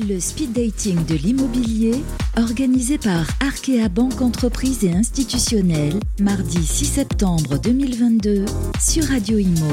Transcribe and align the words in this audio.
Le 0.00 0.18
speed 0.20 0.52
dating 0.52 1.04
de 1.04 1.14
l'immobilier, 1.14 2.02
organisé 2.38 2.96
par 2.98 3.26
Arkea 3.40 3.88
Banque 3.88 4.22
Entreprise 4.22 4.84
et 4.84 4.92
Institutionnelle, 4.92 6.00
mardi 6.18 6.64
6 6.64 6.84
septembre 6.86 7.58
2022, 7.58 8.46
sur 8.80 9.04
Radio 9.04 9.38
Imo. 9.38 9.68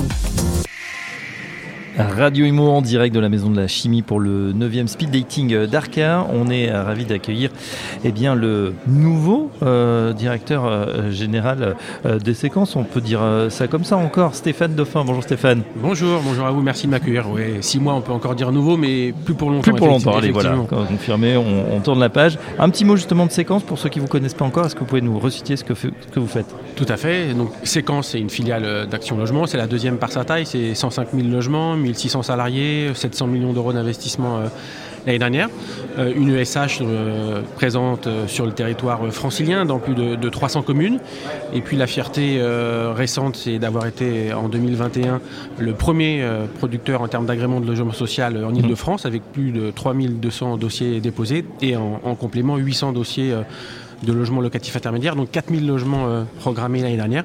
Radio 2.00 2.46
Imo 2.46 2.70
en 2.70 2.82
direct 2.82 3.14
de 3.14 3.20
la 3.20 3.28
Maison 3.28 3.50
de 3.50 3.58
la 3.58 3.68
Chimie 3.68 4.02
pour 4.04 4.21
le 4.21 4.54
9e 4.54 4.88
speed 4.88 5.12
dating 5.12 5.66
d'Arca. 5.66 6.26
On 6.34 6.50
est 6.50 6.72
ravi 6.72 7.04
d'accueillir 7.04 7.50
eh 8.05 8.14
bien, 8.14 8.36
le 8.36 8.73
nouveau 8.88 9.52
euh, 9.64 10.14
directeur 10.14 10.66
euh, 10.66 11.12
général 11.12 11.76
euh, 12.05 12.18
des 12.18 12.34
séquences, 12.34 12.77
on 12.77 12.86
peut 12.86 13.02
dire 13.02 13.20
ça 13.50 13.68
comme 13.68 13.84
ça 13.84 13.98
encore, 13.98 14.34
Stéphane 14.34 14.76
Dauphin. 14.76 15.04
Bonjour 15.05 15.23
Stéphane. 15.23 15.64
Bonjour, 15.76 16.22
bonjour 16.23 16.46
à 16.46 16.52
vous, 16.52 16.62
merci 16.62 16.86
de 16.86 16.91
m'accueillir. 16.91 17.30
Ouais, 17.30 17.58
six 17.59 17.82
mois, 17.82 17.96
on 17.96 18.02
peut 18.02 18.13
encore 18.13 18.34
dire 18.34 18.54
nouveau, 18.54 18.77
mais 18.77 19.13
plus 19.26 19.34
pour 19.34 19.50
longtemps. 19.50 19.63
Plus 19.63 19.73
pour 19.73 19.88
longtemps, 19.88 20.18
allez, 20.18 20.31
voilà, 20.31 20.55
confirmé, 20.88 21.36
on, 21.36 21.76
on, 21.76 21.81
tourne 21.81 22.00
la 22.00 22.09
page. 22.09 22.40
Un 22.59 22.70
petit 22.70 22.86
mot 22.86 22.95
justement 22.95 23.26
de 23.26 23.31
séquence 23.31 23.63
pour 23.63 23.77
ceux 23.77 23.90
qui 23.90 24.00
ne 24.00 24.04
vous 24.04 24.09
connaissent 24.09 24.34
pas 24.34 24.45
encore, 24.45 24.66
est-ce 24.66 24.76
que 24.76 24.80
vous 24.80 24.86
pouvez 24.86 25.02
nous 25.02 25.20
reciter 25.20 25.58
ce 25.58 25.66
que, 25.66 25.73
ce 25.73 25.88
que 25.88 26.20
vous 26.20 26.27
faites? 26.27 26.55
Tout 26.77 26.86
à 26.88 26.95
fait, 26.95 27.34
donc 27.34 27.52
séquence, 27.63 28.09
c'est 28.09 28.22
une 28.22 28.30
filiale 28.30 28.88
d'Action 28.90 29.18
Logement, 29.18 29.48
c'est 29.48 29.58
la 29.58 29.68
deuxième 29.68 29.98
par 29.98 30.13
sa 30.13 30.23
taille, 30.23 30.45
c'est 30.45 30.73
105 30.76 31.09
000 31.13 31.27
logements, 31.27 31.76
1600 31.89 32.23
salariés, 32.23 32.91
700 32.93 33.27
millions 33.27 33.53
d'euros 33.53 33.73
d'investissement 33.73 34.38
euh, 34.38 34.48
l'année 35.05 35.20
dernière. 35.20 35.49
Euh, 35.98 36.13
une 36.15 36.35
ESH 36.35 36.79
euh, 36.81 37.41
présente 37.55 38.07
sur 38.27 38.45
le 38.45 38.52
territoire 38.52 38.99
francilien 39.12 39.65
dans 39.65 39.79
plus 39.79 39.95
de, 39.95 40.29
300 40.29 40.62
communes. 40.62 40.99
Et 41.53 41.62
puis 41.62 41.77
la 41.77 41.88
fierté 41.88 42.39
récente, 42.95 43.35
c'est 43.35 43.57
d'avoir 43.57 43.88
été 43.88 44.34
en 44.34 44.48
2021 44.48 45.20
le 45.57 45.73
premier 45.73 46.23
producteur 46.59 47.02
en 47.02 47.07
termes 47.07 47.25
d'agrément 47.25 47.59
de 47.59 47.65
logement 47.65 47.93
social 47.93 48.43
en 48.45 48.53
Ile-de-France 48.53 49.05
avec 49.05 49.23
plus 49.23 49.51
de 49.51 49.71
3200 49.71 50.57
dossiers 50.57 50.99
déposés 50.99 51.45
et 51.62 51.76
en, 51.76 51.99
en 52.03 52.15
complément 52.15 52.57
800 52.57 52.91
dossiers 52.93 53.34
de 54.03 54.13
logements 54.13 54.41
locatifs 54.41 54.76
intermédiaires, 54.76 55.15
donc 55.15 55.31
4000 55.31 55.65
logements 55.65 56.26
programmés 56.40 56.81
l'année 56.81 56.98
dernière. 56.98 57.24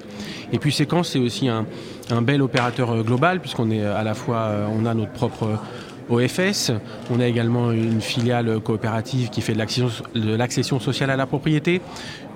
Et 0.52 0.58
puis 0.58 0.72
Séquence, 0.72 1.10
c'est 1.10 1.18
aussi 1.18 1.48
un, 1.48 1.66
bel 2.22 2.42
opérateur 2.42 2.90
euh, 2.90 3.02
global, 3.02 3.40
puisqu'on 3.40 3.70
est 3.70 3.84
à 3.84 4.02
la 4.02 4.14
fois, 4.14 4.36
euh, 4.36 4.66
on 4.70 4.86
a 4.86 4.94
notre 4.94 5.12
propre 5.12 5.58
OFS, 6.10 6.72
on 7.10 7.20
a 7.20 7.26
également 7.26 7.72
une 7.72 8.00
filiale 8.00 8.60
coopérative 8.60 9.30
qui 9.30 9.40
fait 9.40 9.54
de 9.54 10.36
l'accession 10.36 10.78
sociale 10.78 11.08
à 11.08 11.16
la 11.16 11.24
propriété, 11.26 11.80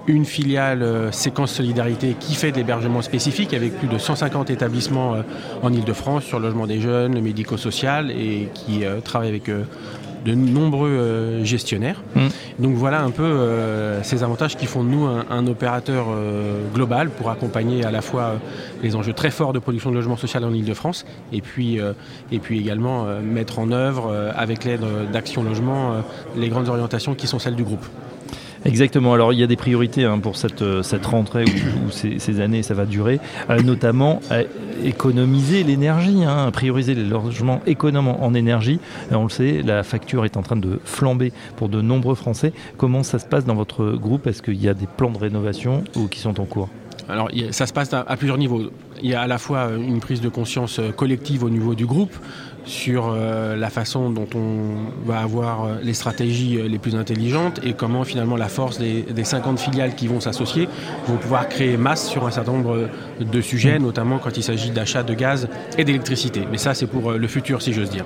une 0.06 0.25
filiale 0.25 1.12
Séquence 1.12 1.52
Solidarité 1.52 2.16
qui 2.19 2.34
fait 2.34 2.50
de 2.50 2.56
l'hébergement 2.56 3.02
spécifique 3.02 3.52
avec 3.52 3.78
plus 3.78 3.88
de 3.88 3.98
150 3.98 4.48
établissements 4.48 5.16
en 5.62 5.70
Ile-de-France 5.70 6.25
sur 6.25 6.41
logement 6.41 6.66
des 6.66 6.80
jeunes, 6.80 7.20
médico-social 7.20 8.10
et 8.10 8.48
qui 8.55 8.84
travaille 9.05 9.28
avec 9.28 9.50
de 10.24 10.34
nombreux 10.34 10.88
euh, 10.88 11.44
gestionnaires. 11.44 12.02
Mm. 12.14 12.27
Donc 12.58 12.74
voilà 12.74 13.00
un 13.02 13.11
peu 13.11 13.22
euh, 13.22 14.02
ces 14.02 14.22
avantages 14.22 14.56
qui 14.56 14.66
font 14.66 14.84
de 14.84 14.88
nous 14.88 15.06
un, 15.06 15.47
opérateur 15.47 16.06
euh, 16.10 16.60
global 16.75 17.10
pour 17.10 17.30
accompagner 17.30 17.84
à 17.84 17.91
la 17.91 18.02
fois 18.02 18.34
les 18.83 18.97
enjeux 18.97 19.12
très 19.12 19.30
forts 19.30 19.52
de 19.52 19.58
production 19.58 19.91
de 19.91 19.97
logement 19.97 20.16
social 20.16 20.44
en 20.44 20.52
Ile-de-France 20.52 21.06
et 21.33 21.41
puis, 21.41 21.78
et 22.30 22.38
puis 22.38 22.58
également 22.58 23.06
mettre 23.22 23.58
en 23.58 23.70
œuvre 23.70 24.33
avec 24.36 24.64
l'aide 24.64 24.84
d'Action 25.12 25.42
Logement 25.42 26.02
les 26.36 26.48
grandes 26.48 26.69
orientations 26.69 27.14
qui 27.14 27.27
sont 27.27 27.38
celles 27.38 27.56
du 27.56 27.64
groupe. 27.64 27.86
Exactement. 28.64 29.14
Alors 29.14 29.32
il 29.32 29.38
y 29.38 29.42
a 29.42 29.46
des 29.46 29.56
priorités 29.56 30.04
hein, 30.04 30.18
pour 30.18 30.36
cette, 30.36 30.62
euh, 30.62 30.82
cette 30.82 31.06
rentrée 31.06 31.44
ou, 31.44 31.90
ces, 31.90 32.40
années, 32.40 32.62
ça 32.62 32.74
va 32.74 32.86
durer, 32.86 33.20
euh, 33.50 33.60
notamment 33.62 34.20
euh, 34.30 34.44
économiser 34.84 35.64
l'énergie, 35.64 36.24
hein, 36.24 36.50
prioriser 36.52 36.94
les 36.94 37.04
logements 37.04 37.60
économes 37.66 38.08
en 38.08 38.34
énergie. 38.34 38.80
on 39.10 39.24
le 39.24 39.30
sait, 39.30 39.62
la 39.64 39.82
facture 39.82 40.24
est 40.24 40.36
en 40.36 40.42
train 40.42 40.56
de 40.56 40.80
flamber 40.84 41.32
pour 41.56 41.68
de 41.68 41.80
nombreux 41.80 42.14
Français. 42.14 42.52
Comment 42.76 43.02
ça 43.02 43.18
se 43.18 43.26
passe 43.26 43.44
dans 43.44 43.54
votre 43.54 43.92
groupe? 43.92 44.26
Est-ce 44.26 44.42
qu'il 44.42 44.62
y 44.62 44.68
a 44.68 44.74
des 44.74 44.86
plans 44.86 45.10
de 45.10 45.18
rénovation 45.18 45.84
ou 45.96 46.06
qui 46.06 46.20
sont 46.20 46.40
en 46.40 46.44
cours? 46.44 46.68
Alors 47.08 47.30
ça 47.50 47.66
se 47.66 47.72
passe 47.72 47.92
à, 47.92 48.04
plusieurs 48.16 48.38
niveaux. 48.38 48.70
Il 49.02 49.10
y 49.10 49.14
a 49.14 49.22
à 49.22 49.26
la 49.26 49.38
fois 49.38 49.70
une 49.76 50.00
prise 50.00 50.20
de 50.20 50.28
conscience 50.28 50.80
collective 50.96 51.42
au 51.44 51.50
niveau 51.50 51.74
du 51.74 51.86
groupe 51.86 52.14
sur 52.69 53.08
euh, 53.10 53.56
la 53.56 53.70
façon 53.70 54.10
dont 54.10 54.28
on 54.34 55.06
va 55.06 55.20
avoir 55.20 55.64
euh, 55.64 55.76
les 55.82 55.94
stratégies 55.94 56.58
euh, 56.58 56.68
les 56.68 56.78
plus 56.78 56.94
intelligentes 56.94 57.60
et 57.64 57.72
comment 57.72 58.04
finalement 58.04 58.36
la 58.36 58.48
force 58.48 58.78
des, 58.78 59.04
50 59.24 59.58
filiales 59.58 59.94
qui 59.94 60.06
vont 60.06 60.20
s'associer 60.20 60.68
vont 61.06 61.16
pouvoir 61.16 61.48
créer 61.48 61.76
masse 61.76 62.08
sur 62.08 62.26
un 62.26 62.30
certain 62.30 62.52
nombre 62.52 62.88
de 63.20 63.41
sujets, 63.41 63.78
notamment 63.78 64.18
quand 64.18 64.36
il 64.36 64.42
s'agit 64.42 64.70
d'achat 64.70 65.02
de 65.02 65.14
gaz 65.14 65.48
et 65.76 65.84
d'électricité. 65.84 66.42
Mais 66.50 66.58
ça, 66.58 66.74
c'est 66.74 66.86
pour 66.86 67.12
le 67.12 67.28
futur, 67.28 67.62
si 67.62 67.72
j'ose 67.72 67.91
dire. 67.91 68.04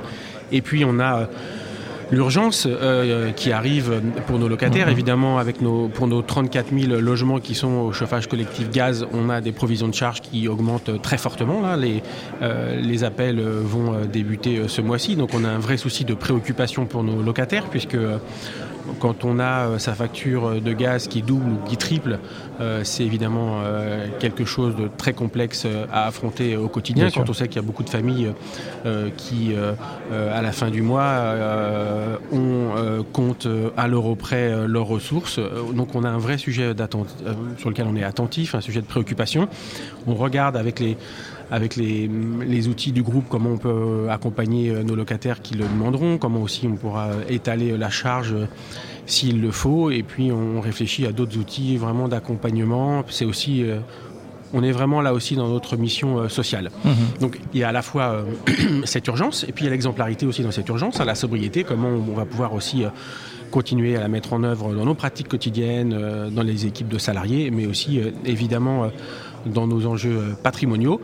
Et 0.50 0.62
puis, 0.62 0.84
on 0.84 0.98
a 1.00 1.28
l'urgence 2.12 2.68
euh, 2.70 3.32
qui 3.32 3.50
arrive 3.50 4.00
pour 4.26 4.38
nos 4.38 4.48
locataires. 4.48 4.86
Mhm. 4.86 4.92
Évidemment, 4.92 5.38
avec 5.38 5.60
nos, 5.60 5.88
pour 5.88 6.06
nos 6.06 6.22
34 6.22 6.68
000 6.78 7.00
logements 7.00 7.40
qui 7.40 7.54
sont 7.54 7.72
au 7.72 7.92
chauffage 7.92 8.28
collectif 8.28 8.70
gaz, 8.70 9.06
on 9.12 9.30
a 9.30 9.40
des 9.40 9.52
provisions 9.52 9.88
de 9.88 9.94
charges 9.94 10.20
qui 10.20 10.46
augmentent 10.46 11.02
très 11.02 11.18
fortement. 11.18 11.60
Là. 11.60 11.76
Les, 11.76 12.02
euh, 12.42 12.80
les 12.80 13.02
appels 13.02 13.40
vont 13.40 14.04
débuter 14.04 14.62
ce 14.68 14.80
mois-ci, 14.80 15.16
donc 15.16 15.30
on 15.34 15.44
a 15.44 15.48
un 15.48 15.58
vrai 15.58 15.76
souci 15.76 16.04
de 16.04 16.14
préoccupation 16.14 16.86
pour 16.86 17.02
nos 17.02 17.22
locataires, 17.22 17.64
puisque 17.70 17.96
quand 18.98 19.24
on 19.24 19.38
a 19.38 19.66
euh, 19.66 19.78
sa 19.78 19.94
facture 19.94 20.60
de 20.60 20.72
gaz 20.72 21.08
qui 21.08 21.22
double 21.22 21.52
ou 21.52 21.68
qui 21.68 21.76
triple, 21.76 22.18
euh, 22.60 22.82
c'est 22.84 23.04
évidemment 23.04 23.60
euh, 23.62 24.06
quelque 24.18 24.44
chose 24.44 24.76
de 24.76 24.88
très 24.96 25.12
complexe 25.12 25.66
à 25.92 26.06
affronter 26.06 26.56
au 26.56 26.68
quotidien. 26.68 27.10
quand 27.10 27.28
on 27.28 27.32
sait 27.32 27.48
qu'il 27.48 27.56
y 27.56 27.64
a 27.64 27.66
beaucoup 27.66 27.82
de 27.82 27.90
familles 27.90 28.32
qui, 29.16 29.54
à 30.12 30.42
la 30.42 30.52
fin 30.52 30.70
du 30.70 30.82
mois, 30.82 31.34
on 32.32 33.04
compte 33.12 33.46
à 33.76 33.88
l'euro 33.88 34.14
près 34.14 34.66
leurs 34.66 34.86
ressources. 34.86 35.38
Donc 35.74 35.94
on 35.94 36.04
a 36.04 36.08
un 36.08 36.18
vrai 36.18 36.38
sujet 36.38 36.72
sur 37.58 37.70
lequel 37.70 37.86
on 37.88 37.96
est 37.96 38.04
attentif, 38.04 38.54
un 38.54 38.60
sujet 38.60 38.80
de 38.80 38.86
préoccupation. 38.86 39.48
On 40.06 40.14
regarde 40.14 40.56
avec 40.56 40.80
les 40.80 40.96
avec 41.52 41.76
les, 41.76 42.08
outils 42.68 42.92
du 42.92 43.02
groupe, 43.02 43.26
comment 43.28 43.50
on 43.50 43.58
peut 43.58 44.06
accompagner 44.08 44.70
euh, 44.70 44.82
nos 44.82 44.94
locataires 44.96 45.42
qui 45.42 45.54
le 45.54 45.64
demanderont, 45.64 46.16
comment 46.16 46.40
aussi 46.40 46.66
on 46.66 46.76
pourra 46.76 47.10
étaler 47.28 47.76
la 47.76 47.90
charge 47.90 48.32
euh, 48.32 48.46
s'il 49.04 49.42
le 49.42 49.50
faut, 49.50 49.90
et 49.90 50.02
puis 50.02 50.32
on 50.32 50.62
réfléchit 50.62 51.06
à 51.06 51.12
d'autres 51.12 51.36
outils 51.36 51.76
vraiment 51.76 52.08
d'accompagnement. 52.08 53.04
C'est 53.10 53.26
aussi 53.26 53.64
euh, 53.64 53.80
on 54.54 54.62
est 54.62 54.72
vraiment 54.72 55.02
là 55.02 55.12
aussi 55.12 55.36
dans 55.36 55.48
notre 55.48 55.76
mission 55.76 56.26
sociale. 56.30 56.70
Mhm. 56.86 56.92
Donc 57.20 57.38
il 57.52 57.60
y 57.60 57.64
a 57.64 57.68
à 57.68 57.72
la 57.72 57.82
fois 57.82 58.24
cette 58.84 59.06
urgence 59.08 59.44
et 59.46 59.52
puis 59.52 59.64
il 59.64 59.66
y 59.66 59.68
a 59.68 59.72
l'exemplarité 59.72 60.24
aussi 60.24 60.42
dans 60.42 60.52
cette 60.52 60.68
urgence, 60.70 61.00
à 61.00 61.04
la 61.04 61.14
sobriété, 61.14 61.64
comment 61.64 61.88
on 61.88 62.14
va 62.14 62.24
pouvoir 62.24 62.54
aussi 62.54 62.84
continuer 63.50 63.96
à 63.96 64.00
la 64.00 64.08
mettre 64.08 64.32
en 64.32 64.42
œuvre 64.44 64.74
dans 64.74 64.86
nos 64.86 64.94
pratiques 64.94 65.28
quotidiennes, 65.28 66.30
dans 66.30 66.42
les 66.42 66.64
équipes 66.64 66.88
de 66.88 66.98
salariés, 66.98 67.50
mais 67.50 67.66
aussi 67.66 68.00
évidemment 68.24 68.90
dans 69.46 69.66
nos 69.66 69.86
enjeux 69.86 70.34
patrimoniaux. 70.42 71.00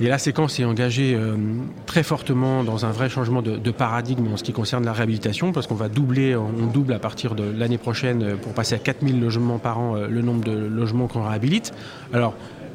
Et 0.00 0.08
la 0.08 0.16
séquence 0.16 0.58
est 0.58 0.64
engagée 0.64 1.14
euh, 1.14 1.36
très 1.84 2.02
fortement 2.02 2.64
dans 2.64 2.86
un 2.86 2.90
vrai 2.90 3.10
changement 3.10 3.42
de, 3.42 3.70
paradigme 3.70 4.32
en 4.32 4.38
ce 4.38 4.42
qui 4.42 4.52
concerne 4.52 4.84
la 4.86 4.94
réhabilitation, 4.94 5.52
parce 5.52 5.66
qu'on 5.66 5.74
va 5.74 5.90
doubler, 5.90 6.34
on 6.34 6.66
double 6.66 6.94
à 6.94 6.98
partir 6.98 7.34
de 7.34 7.44
l'année 7.44 7.76
prochaine 7.76 8.22
euh, 8.22 8.36
pour 8.36 8.54
passer 8.54 8.74
à 8.74 8.78
4000 8.78 9.20
logements 9.20 9.58
par 9.58 9.78
an 9.78 9.96
euh, 9.96 10.08
le 10.08 10.22
nombre 10.22 10.42
de 10.42 10.52
logements 10.52 11.06
qu'on 11.06 11.22
réhabilite. 11.22 11.74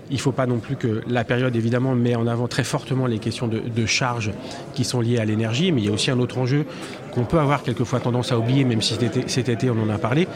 Il 0.10 0.16
ne 0.16 0.20
faut 0.20 0.32
pas 0.32 0.46
non 0.46 0.60
plus 0.60 0.76
que 0.76 1.02
la 1.08 1.24
période, 1.24 1.56
évidemment, 1.56 1.96
met 1.96 2.16
en 2.16 2.28
avant 2.28 2.48
très 2.48 2.64
fortement 2.64 3.08
les 3.08 3.20
questions 3.20 3.48
de, 3.48 3.60
de 3.60 3.86
charges 3.86 4.32
qui 4.74 4.84
sont 4.84 5.02
liées 5.02 5.18
à 5.18 5.26
l'énergie, 5.26 5.72
mais 5.72 5.82
il 5.82 5.86
y 5.88 5.90
a 5.90 5.94
aussi 5.94 6.12
un 6.12 6.20
autre 6.20 6.38
enjeu 6.38 6.66
qu'on 7.12 7.24
peut 7.24 7.40
avoir 7.40 7.64
quelquefois 7.64 8.00
tendance 8.00 8.32
à 8.32 8.38
oublier, 8.38 8.66
même 8.66 8.82
si 8.82 8.94
cet 8.94 9.04
été, 9.04 9.24
cet 9.28 9.50
été 9.50 9.70
on 9.70 9.82
en 9.82 9.90
a 9.90 9.98
parlé, 9.98 10.28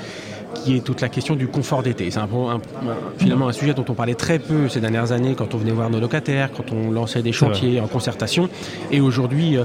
qui 0.56 0.76
est 0.76 0.82
toute 0.82 1.02
la 1.02 1.10
question 1.10 1.36
du 1.36 1.48
confort 1.48 1.84
d'été. 1.84 2.10
C'est 2.10 2.20
un, 2.20 2.28
finalement 3.18 3.48
un 3.48 3.52
sujet 3.52 3.74
dont 3.74 3.86
on 3.88 3.94
parlait 3.94 4.16
très 4.16 4.40
peu 4.40 4.68
ces 4.70 4.80
dernières 4.80 5.12
années 5.12 5.36
quand 5.36 5.54
on 5.54 5.58
venait 5.58 5.72
voir 5.72 5.90
nos 5.90 6.00
locataires, 6.00 6.50
quand 6.56 6.72
on 6.72 6.92
lançait 6.92 7.22
des 7.22 7.32
chantiers 7.32 7.80
en 7.80 7.88
concertation. 7.88 8.50
Et 8.92 9.02
aujourd'hui, 9.02 9.58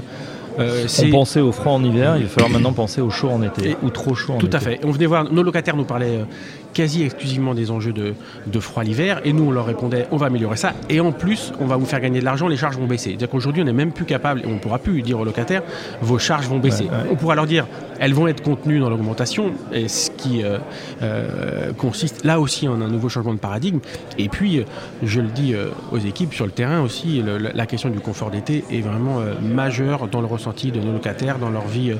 euh, 0.59 0.87
on 1.03 1.09
pensait 1.09 1.41
au 1.41 1.51
froid 1.51 1.73
en 1.73 1.83
hiver, 1.83 2.17
il 2.17 2.23
va 2.23 2.29
falloir 2.29 2.51
maintenant 2.51 2.73
penser 2.73 3.01
au 3.01 3.09
chaud 3.09 3.29
en 3.29 3.41
été, 3.41 3.75
ou 3.83 3.89
trop 3.89 4.15
chaud 4.15 4.33
en 4.33 4.37
tout 4.37 4.47
été. 4.47 4.57
Tout 4.57 4.57
à 4.57 4.69
fait. 4.69 4.79
On 4.83 4.91
venait 4.91 5.05
voir, 5.05 5.31
nos 5.31 5.43
locataires 5.43 5.75
nous 5.75 5.85
parlaient 5.85 6.17
euh, 6.17 6.25
quasi 6.73 7.03
exclusivement 7.03 7.53
des 7.53 7.71
enjeux 7.71 7.93
de, 7.93 8.59
froid 8.59 8.83
l'hiver, 8.83 9.21
et 9.23 9.33
nous 9.33 9.45
on 9.45 9.51
leur 9.51 9.65
répondait 9.65 10.07
on 10.11 10.17
va 10.17 10.27
améliorer 10.27 10.57
ça, 10.57 10.73
et 10.89 10.99
en 10.99 11.11
plus 11.11 11.53
on 11.59 11.65
va 11.65 11.77
vous 11.77 11.85
faire 11.85 11.99
gagner 11.99 12.19
de 12.19 12.25
l'argent, 12.25 12.47
les 12.47 12.57
charges 12.57 12.77
vont 12.77 12.87
baisser. 12.87 13.09
C'est-à-dire 13.09 13.29
qu'aujourd'hui 13.29 13.61
on 13.61 13.65
n'est 13.65 13.73
même 13.73 13.91
plus 13.91 14.05
capable, 14.05 14.41
et 14.41 14.45
on 14.45 14.53
ne 14.53 14.59
pourra 14.59 14.79
plus 14.79 15.01
dire 15.01 15.19
aux 15.19 15.25
locataires 15.25 15.63
vos 16.01 16.19
charges 16.19 16.47
vont 16.47 16.59
baisser. 16.59 16.87
On 17.11 17.15
pourra 17.15 17.35
leur 17.35 17.45
dire 17.45 17.67
elles 17.99 18.13
vont 18.13 18.27
être 18.27 18.41
contenues 18.41 18.79
dans 18.79 18.89
l'augmentation, 18.89 19.51
et 19.71 19.87
ce 19.87 20.09
qui 20.25 20.43
euh, 20.43 21.73
consiste 21.73 22.23
là 22.23 22.39
aussi 22.39 22.67
en 22.67 22.81
un 22.81 22.87
nouveau 22.87 23.09
changement 23.09 23.33
de 23.33 23.39
paradigme. 23.39 23.79
Et 24.17 24.29
puis 24.29 24.63
je 25.03 25.21
le 25.21 25.27
dis 25.27 25.55
aux 25.91 25.97
équipes 25.97 26.33
sur 26.33 26.45
le 26.45 26.51
terrain 26.51 26.81
aussi, 26.81 27.21
la 27.21 27.65
question 27.65 27.89
du 27.89 27.99
confort 27.99 28.31
d'été 28.31 28.63
est 28.71 28.81
vraiment 28.81 29.21
majeure 29.41 30.07
dans 30.07 30.21
le 30.21 30.27
ressenti 30.27 30.71
de 30.71 30.79
nos 30.79 30.93
locataires 30.93 31.39
dans 31.39 31.49
leur 31.49 31.67
vie 31.67 31.91
euh, 31.91 31.95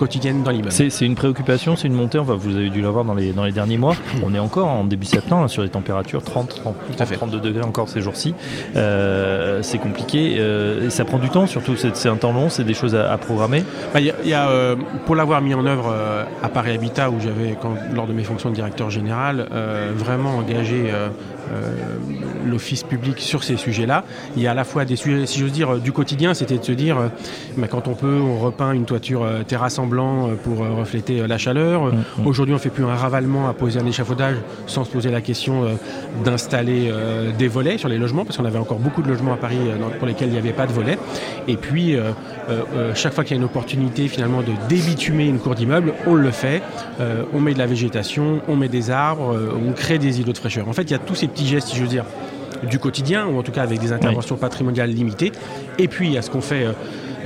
quotidienne 0.00 0.42
dans 0.42 0.50
l'immeuble. 0.50 0.72
C'est 0.72 1.04
une 1.04 1.14
préoccupation, 1.14 1.76
c'est 1.76 1.86
une 1.86 1.94
montée, 1.94 2.18
enfin, 2.18 2.34
vous 2.34 2.56
avez 2.56 2.70
dû 2.70 2.80
l'avoir 2.80 3.04
dans 3.04 3.12
les, 3.12 3.32
dans 3.32 3.44
les 3.44 3.52
derniers 3.52 3.76
mois. 3.76 3.94
On 4.24 4.34
est 4.34 4.38
encore 4.38 4.68
en 4.68 4.84
début 4.84 5.04
septembre 5.04 5.50
sur 5.50 5.62
des 5.62 5.68
températures 5.68 6.22
30, 6.22 6.62
30 6.96 7.12
32 7.12 7.38
degrés 7.38 7.64
encore 7.64 7.90
ces 7.90 8.00
jours-ci. 8.00 8.34
Euh, 8.76 9.60
c'est 9.62 9.76
compliqué, 9.76 10.36
euh, 10.38 10.86
et 10.86 10.90
ça 10.90 11.04
prend 11.04 11.18
du 11.18 11.28
temps 11.28 11.46
surtout, 11.46 11.76
c'est 11.76 12.08
un 12.08 12.16
temps 12.16 12.32
long, 12.32 12.48
c'est 12.48 12.64
des 12.64 12.72
choses 12.72 12.94
à, 12.94 13.18
programmer. 13.18 13.62
Bah, 13.92 14.00
y 14.00 14.10
y 14.24 14.32
a, 14.32 14.48
euh, 14.48 14.74
pour 15.04 15.16
l'avoir 15.16 15.42
mis 15.42 15.52
en 15.52 15.66
œuvre 15.66 15.94
à 16.42 16.48
Paris 16.48 16.72
Habitat, 16.72 17.10
où 17.10 17.20
j'avais, 17.20 17.58
lors 17.94 18.06
de 18.06 18.14
mes 18.14 18.24
fonctions 18.24 18.48
de 18.48 18.54
directeur 18.54 18.88
général, 18.88 19.48
vraiment 19.96 20.38
engagé 20.38 20.90
l'office 22.46 22.82
public 22.82 23.18
sur 23.18 23.44
ces 23.44 23.56
sujets-là, 23.56 24.04
il 24.36 24.42
y 24.42 24.46
a 24.46 24.52
à 24.52 24.54
la 24.54 24.64
fois 24.64 24.84
des 24.84 24.96
sujets, 24.96 25.26
si 25.26 25.38
j'ose 25.38 25.52
dire, 25.52 25.78
du 25.78 25.92
quotidien, 25.92 26.34
c'était 26.34 26.58
de 26.58 26.64
se 26.64 26.72
dire, 26.72 27.10
bah, 27.56 27.66
quand 27.68 27.88
on 27.88 27.94
peut, 27.94 28.20
on 28.20 28.38
repeint 28.38 28.72
une 28.72 28.84
toiture 28.84 29.26
terrasse 29.46 29.78
en 29.78 29.86
blanc 29.86 30.30
pour 30.44 30.58
refléter 30.58 31.26
la 31.26 31.38
chaleur. 31.38 31.86
Mm, 31.86 32.04
mm. 32.18 32.26
Aujourd'hui, 32.26 32.54
on 32.54 32.58
ne 32.58 32.62
fait 32.62 32.70
plus 32.70 32.84
un 32.84 32.94
ravalement 32.94 33.48
à 33.48 33.52
poser 33.52 33.80
un 33.80 33.86
échafaudage 33.86 34.36
sans 34.66 34.84
se 34.84 34.90
poser 34.90 35.10
la 35.10 35.20
question 35.20 35.64
d'installer 36.24 36.92
des 37.38 37.48
volets 37.48 37.78
sur 37.78 37.88
les 37.88 37.98
logements, 37.98 38.24
parce 38.24 38.36
qu'on 38.36 38.44
avait 38.44 38.58
encore 38.58 38.78
beaucoup 38.78 39.02
de 39.02 39.08
logements 39.08 39.32
à 39.32 39.36
Paris 39.36 39.58
pour 39.98 40.06
lesquels 40.06 40.28
il 40.28 40.32
n'y 40.32 40.38
avait 40.38 40.52
pas 40.52 40.66
de 40.66 40.72
volets. 40.72 40.98
Et 41.48 41.56
puis, 41.56 41.96
chaque 42.94 43.14
fois 43.14 43.24
qu'il 43.24 43.36
y 43.36 43.38
a 43.38 43.40
une 43.40 43.46
opportunité 43.46 44.08
finalement 44.08 44.42
de 44.42 44.52
débitumer 44.68 45.26
une 45.26 45.38
cour 45.38 45.54
d'immeuble, 45.54 45.94
on 46.06 46.14
le 46.14 46.30
fait. 46.30 46.62
on 47.32 47.40
met 47.40 47.54
de 47.54 47.58
la 47.58 47.66
végétation, 47.66 48.40
on 48.48 48.56
met 48.56 48.68
des 48.68 48.90
arbres, 48.90 49.36
on 49.68 49.72
crée 49.72 49.98
des 49.98 50.20
îlots 50.20 50.32
de 50.32 50.38
fraîcheur. 50.38 50.68
En 50.68 50.72
fait, 50.72 50.82
il 50.82 50.90
y 50.90 50.94
a 50.94 50.98
tous 50.98 51.14
ces 51.14 51.28
petits 51.28 51.39
gestes, 51.46 51.68
si 51.68 51.76
je 51.76 51.82
veux 51.82 51.88
dire, 51.88 52.04
du 52.62 52.78
quotidien, 52.78 53.26
ou 53.26 53.38
en 53.38 53.42
tout 53.42 53.52
cas 53.52 53.62
avec 53.62 53.78
des 53.78 53.92
interventions 53.92 54.36
patrimoniales 54.36 54.90
limitées. 54.90 55.32
Et 55.78 55.88
puis, 55.88 56.16
a 56.16 56.22
ce 56.22 56.30
qu'on 56.30 56.40
fait 56.40 56.66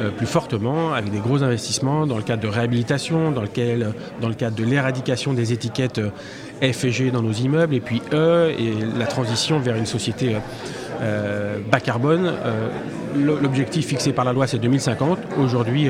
euh, 0.00 0.10
plus 0.10 0.26
fortement 0.26 0.92
avec 0.92 1.12
des 1.12 1.20
gros 1.20 1.44
investissements 1.44 2.04
dans 2.04 2.16
le 2.16 2.22
cadre 2.22 2.42
de 2.42 2.48
réhabilitation, 2.48 3.30
dans, 3.30 3.42
lequel, 3.42 3.92
dans 4.20 4.28
le 4.28 4.34
cadre 4.34 4.56
de 4.56 4.64
l'éradication 4.64 5.34
des 5.34 5.52
étiquettes 5.52 5.98
euh, 5.98 6.72
F 6.72 6.84
et 6.84 6.90
G 6.90 7.10
dans 7.12 7.22
nos 7.22 7.32
immeubles, 7.32 7.74
et 7.74 7.80
puis 7.80 8.02
E, 8.12 8.52
et 8.58 8.72
la 8.98 9.06
transition 9.06 9.60
vers 9.60 9.76
une 9.76 9.86
société 9.86 10.36
euh, 11.00 11.58
bas 11.70 11.78
carbone. 11.78 12.32
L'objectif 13.16 13.86
fixé 13.86 14.12
par 14.12 14.24
la 14.24 14.32
loi, 14.32 14.48
c'est 14.48 14.58
2050. 14.58 15.18
Aujourd'hui, 15.38 15.88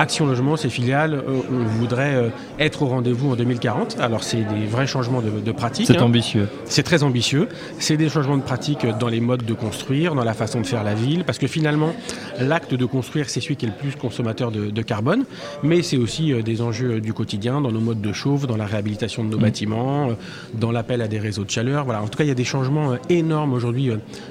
Action 0.00 0.24
Logement, 0.24 0.56
ses 0.56 0.70
filiales, 0.70 1.12
euh, 1.12 1.42
on 1.52 1.62
voudrait 1.64 2.14
euh, 2.14 2.28
être 2.58 2.80
au 2.80 2.86
rendez-vous 2.86 3.32
en 3.32 3.36
2040. 3.36 3.98
Alors 4.00 4.22
c'est 4.22 4.44
des 4.44 4.64
vrais 4.64 4.86
changements 4.86 5.20
de, 5.20 5.28
de 5.28 5.52
pratique. 5.52 5.88
C'est 5.88 5.98
hein. 5.98 6.04
ambitieux. 6.04 6.48
C'est 6.64 6.82
très 6.82 7.02
ambitieux. 7.02 7.48
C'est 7.78 7.98
des 7.98 8.08
changements 8.08 8.38
de 8.38 8.42
pratique 8.42 8.86
dans 8.98 9.08
les 9.08 9.20
modes 9.20 9.44
de 9.44 9.52
construire, 9.52 10.14
dans 10.14 10.24
la 10.24 10.32
façon 10.32 10.62
de 10.62 10.66
faire 10.66 10.84
la 10.84 10.94
ville, 10.94 11.24
parce 11.24 11.36
que 11.36 11.46
finalement, 11.46 11.92
l'acte 12.40 12.72
de 12.72 12.86
construire, 12.86 13.28
c'est 13.28 13.42
celui 13.42 13.56
qui 13.56 13.66
est 13.66 13.68
le 13.68 13.74
plus 13.74 13.94
consommateur 13.94 14.50
de, 14.50 14.82
carbone, 14.82 15.24
mais 15.62 15.82
c'est 15.82 15.98
aussi 15.98 16.32
euh, 16.32 16.40
des 16.40 16.62
enjeux 16.62 17.02
du 17.02 17.12
quotidien, 17.12 17.60
dans 17.60 17.70
nos 17.70 17.80
modes 17.80 18.00
de 18.00 18.12
chauffe, 18.14 18.46
dans 18.46 18.56
la 18.56 18.64
réhabilitation 18.64 19.22
de 19.22 19.28
nos 19.28 19.36
mmh. 19.36 19.42
bâtiments, 19.42 20.08
dans 20.54 20.72
l'appel 20.72 21.02
à 21.02 21.08
des 21.08 21.18
réseaux 21.18 21.44
de 21.44 21.50
chaleur. 21.50 21.84
Voilà. 21.84 22.00
En 22.00 22.08
tout 22.08 22.16
cas, 22.16 22.24
il 22.24 22.28
y 22.28 22.32
a 22.32 22.34
des 22.34 22.44
changements 22.44 22.94
énormes 23.10 23.52
aujourd'hui 23.52 23.90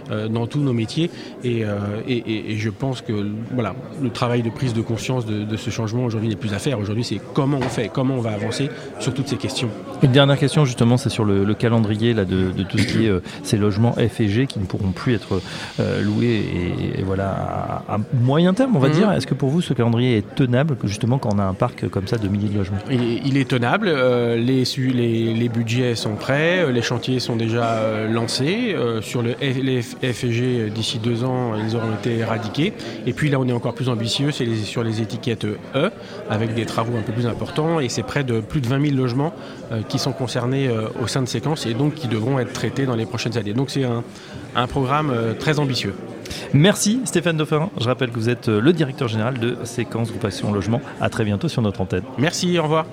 dans 0.10 0.48
tous 0.48 0.62
nos 0.62 0.74
métiers, 0.74 1.12
et, 1.44 1.63
et, 2.07 2.54
et, 2.54 2.57
je 2.57 2.69
pense 2.71 3.01
que 3.01 3.27
voilà, 3.51 3.75
le 4.01 4.10
travail 4.10 4.42
de 4.42 4.50
prise 4.50 4.74
de 4.74 4.81
conscience 4.81 5.27
de, 5.27 5.44
de 5.44 5.57
ce 5.60 5.70
changement 5.70 6.06
aujourd'hui 6.06 6.30
n'est 6.30 6.36
plus 6.36 6.54
à 6.54 6.60
faire. 6.60 6.80
Aujourd'hui, 6.80 7.04
c'est 7.04 7.20
comment 7.34 7.58
on 7.58 7.70
fait, 7.70 7.90
comment 7.94 8.16
on 8.16 8.22
va 8.22 8.32
avancer 8.32 8.70
sur 9.00 9.14
toutes 9.14 9.28
ces 9.28 9.38
questions. 9.38 9.70
Une 10.02 10.12
dernière 10.12 10.38
question, 10.38 10.66
justement, 10.66 10.98
c'est 10.98 11.10
sur 11.10 11.26
le, 11.26 11.54
calendrier 11.54 12.14
là, 12.14 12.26
de, 12.26 12.52
tout 12.64 12.78
ce 12.78 12.88
qui 12.88 13.06
est 13.06 13.10
euh, 13.10 13.22
ces 13.44 13.58
logements 13.58 13.94
F 13.94 14.22
et 14.22 14.30
G 14.30 14.48
qui 14.48 14.60
ne 14.60 14.66
pourront 14.66 14.92
plus 14.92 15.14
être 15.14 15.42
euh, 15.80 16.02
loués 16.02 16.44
et, 16.98 17.04
voilà, 17.04 17.84
à, 17.88 17.98
moyen 18.14 18.54
terme, 18.54 18.76
on 18.76 18.80
va 18.80 18.88
mhm. 18.88 18.94
dire. 18.94 19.12
Est-ce 19.12 19.28
que 19.28 19.34
pour 19.34 19.50
vous, 19.50 19.62
ce 19.62 19.74
calendrier 19.74 20.18
est 20.18 20.36
tenable, 20.36 20.78
justement, 20.86 21.18
quand 21.18 21.34
on 21.34 21.40
a 21.40 21.44
un 21.44 21.54
parc 21.54 21.90
comme 21.90 22.08
ça 22.08 22.18
de 22.18 22.28
milliers 22.28 22.50
de 22.50 22.58
logements? 22.58 22.78
Il 22.90 23.38
est, 23.38 23.50
tenable. 23.50 23.88
Euh, 23.90 24.36
les, 24.36 24.64
les, 24.78 25.34
les, 25.34 25.50
budgets 25.50 25.96
sont 25.96 26.16
prêts, 26.16 26.72
les 26.72 26.82
chantiers 26.82 27.20
sont 27.20 27.36
déjà 27.36 28.08
lancés. 28.08 28.76
sur 29.02 29.22
le 29.22 29.36
les 29.42 29.82
F 29.82 30.24
et 30.24 30.32
G, 30.32 30.70
d'ici 30.70 31.00
deux 31.00 31.24
ans, 31.24 31.54
ils 31.56 31.76
auront 31.76 31.94
été 31.94 32.18
éradiqués. 32.18 32.74
Et 33.06 33.14
puis 33.14 33.30
là, 33.30 33.40
on 33.40 33.48
est 33.48 33.54
encore 33.54 33.74
plus 33.74 33.90
ambitieux, 33.90 34.32
c'est 34.32 34.56
sur 34.56 34.84
les 34.84 35.02
étiquettes 35.02 35.46
E, 35.75 35.90
avec 36.30 36.54
des 36.54 36.66
travaux 36.66 36.98
un 36.98 37.01
peu 37.01 37.12
plus 37.12 37.28
importants, 37.28 37.80
et 37.80 37.90
c'est 37.90 38.04
près 38.04 38.24
de 38.24 38.40
plus 38.40 38.62
de 38.62 38.68
20 38.68 38.88
000 38.88 38.96
logements 38.96 39.34
euh, 39.72 39.81
qui 39.88 40.00
sont 40.00 40.12
concernés 40.12 40.68
euh, 40.68 40.88
au 41.01 41.07
sein 41.07 41.22
de 41.22 41.28
séquences 41.28 41.66
et 41.66 41.74
donc 41.74 41.96
qui 41.96 42.07
devront 42.07 42.40
être 42.40 42.54
traités 42.54 42.86
dans 42.86 42.96
les 42.96 43.06
prochaines 43.06 43.38
années. 43.38 43.54
Donc 43.54 43.69
c'est 43.69 43.84
un, 43.84 44.04
programme 44.68 45.12
euh, 45.12 45.34
très 45.34 45.60
ambitieux. 45.60 45.94
Merci 46.54 47.01
Stéphane 47.06 47.38
Dauphin. 47.38 47.69
Je 47.80 47.86
rappelle 47.86 48.12
que 48.12 48.19
vous 48.19 48.30
êtes 48.30 48.48
le 48.48 48.74
directeur 48.74 49.07
général 49.07 49.40
de 49.40 49.57
Séquence 49.63 50.10
Groupe 50.10 50.25
Action 50.25 50.51
Logement. 50.51 50.81
À 51.01 51.10
très 51.10 51.24
bientôt 51.24 51.48
sur 51.48 51.62
notre 51.62 51.81
antenne. 51.81 52.04
Merci, 52.18 52.60
au 52.60 52.63
revoir. 52.63 52.86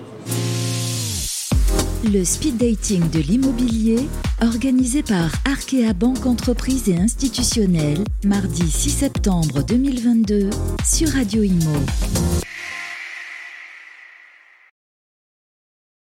Le 2.12 2.24
speed 2.24 2.58
dating 2.58 3.10
de 3.10 3.18
l'immobilier, 3.18 4.08
organisé 4.40 5.02
par 5.02 5.28
Arkea 5.44 5.92
Banque 5.92 6.24
Entreprise 6.24 6.88
et 6.88 6.96
Institutionnelle, 6.96 8.04
mardi 8.24 8.70
6 8.70 8.90
septembre 8.90 9.64
2022 9.64 10.50
sur 10.84 11.08
Radio 11.08 11.42
Imo. 11.42 11.74